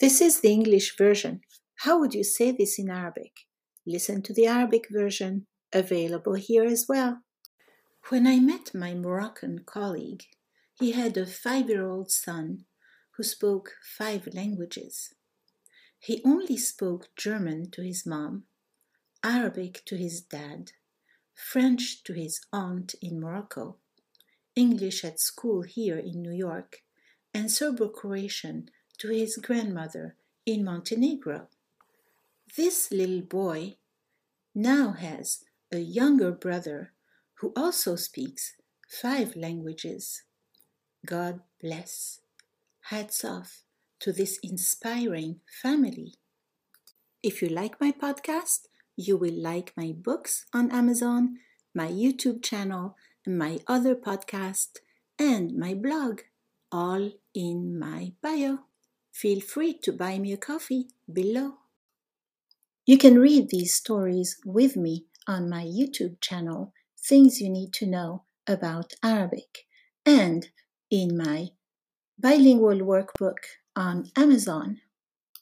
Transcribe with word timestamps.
This 0.00 0.22
is 0.22 0.40
the 0.40 0.48
English 0.48 0.96
version. 0.96 1.42
How 1.80 2.00
would 2.00 2.14
you 2.14 2.24
say 2.24 2.52
this 2.52 2.78
in 2.78 2.88
Arabic? 2.88 3.40
Listen 3.86 4.22
to 4.22 4.32
the 4.32 4.46
Arabic 4.46 4.86
version, 4.90 5.46
available 5.74 6.36
here 6.36 6.64
as 6.64 6.86
well. 6.88 7.20
When 8.08 8.26
I 8.26 8.40
met 8.40 8.74
my 8.74 8.94
Moroccan 8.94 9.58
colleague, 9.66 10.22
he 10.72 10.92
had 10.92 11.18
a 11.18 11.26
five 11.26 11.68
year 11.68 11.86
old 11.86 12.10
son 12.10 12.64
who 13.16 13.22
spoke 13.22 13.74
five 13.82 14.26
languages. 14.32 15.12
He 15.98 16.22
only 16.24 16.56
spoke 16.56 17.10
German 17.14 17.70
to 17.72 17.82
his 17.82 18.06
mom, 18.06 18.44
Arabic 19.22 19.82
to 19.84 19.98
his 19.98 20.22
dad, 20.22 20.72
French 21.34 22.02
to 22.04 22.14
his 22.14 22.40
aunt 22.54 22.94
in 23.02 23.20
Morocco, 23.20 23.76
English 24.56 25.04
at 25.04 25.20
school 25.20 25.60
here 25.60 25.98
in 25.98 26.22
New 26.22 26.32
York, 26.32 26.78
and 27.34 27.50
Serbo 27.50 27.88
Croatian 27.88 28.70
to 29.00 29.08
his 29.08 29.36
grandmother 29.36 30.14
in 30.44 30.62
Montenegro. 30.62 31.48
This 32.56 32.92
little 32.92 33.22
boy 33.22 33.76
now 34.54 34.92
has 34.92 35.44
a 35.72 35.78
younger 35.78 36.30
brother 36.30 36.92
who 37.40 37.52
also 37.56 37.96
speaks 37.96 38.56
five 38.88 39.34
languages. 39.36 40.22
God 41.06 41.40
bless. 41.62 42.20
Hats 42.90 43.24
off 43.24 43.62
to 44.00 44.12
this 44.12 44.38
inspiring 44.42 45.40
family. 45.62 46.14
If 47.22 47.40
you 47.40 47.48
like 47.48 47.80
my 47.80 47.92
podcast, 47.92 48.66
you 48.96 49.16
will 49.16 49.34
like 49.34 49.72
my 49.76 49.92
books 49.96 50.44
on 50.52 50.70
Amazon, 50.70 51.38
my 51.74 51.88
YouTube 51.88 52.42
channel, 52.42 52.96
my 53.26 53.60
other 53.66 53.94
podcast, 53.94 54.80
and 55.18 55.56
my 55.56 55.72
blog, 55.72 56.20
all 56.70 57.12
in 57.34 57.78
my 57.78 58.12
bio. 58.22 58.69
Feel 59.12 59.40
free 59.40 59.74
to 59.82 59.92
buy 59.92 60.18
me 60.18 60.32
a 60.32 60.36
coffee 60.36 60.88
below. 61.12 61.54
You 62.86 62.98
can 62.98 63.18
read 63.18 63.50
these 63.50 63.74
stories 63.74 64.38
with 64.44 64.76
me 64.76 65.06
on 65.26 65.48
my 65.48 65.64
YouTube 65.64 66.20
channel, 66.20 66.72
Things 66.98 67.40
You 67.40 67.50
Need 67.50 67.72
to 67.74 67.86
Know 67.86 68.24
About 68.46 68.94
Arabic, 69.02 69.66
and 70.04 70.48
in 70.90 71.16
my 71.16 71.50
bilingual 72.18 72.80
workbook 72.80 73.38
on 73.76 74.10
Amazon. 74.16 74.80